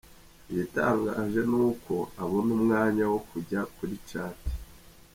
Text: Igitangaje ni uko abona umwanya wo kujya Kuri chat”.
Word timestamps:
Igitangaje 0.49 1.41
ni 1.51 1.57
uko 1.67 1.93
abona 2.23 2.49
umwanya 2.57 3.03
wo 3.11 3.19
kujya 3.29 3.59
Kuri 3.75 3.95
chat”. 4.09 4.39